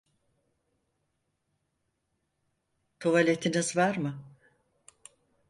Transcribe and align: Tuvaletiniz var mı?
Tuvaletiniz 2.99 3.75
var 3.77 3.97
mı? 3.97 4.23